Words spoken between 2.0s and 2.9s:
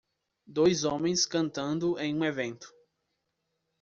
um evento.